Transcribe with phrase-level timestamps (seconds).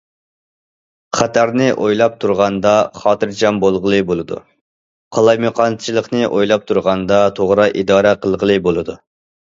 [1.17, 2.71] خەتەرنى ئويلاپ تۇرغاندا،
[3.03, 4.41] خاتىرجەم بولغىلى بولىدۇ،
[5.19, 9.03] قالايمىقانچىلىقنى ئويلاپ تۇرغاندا، توغرا ئىدارە قىلغىلى بولىدۇ.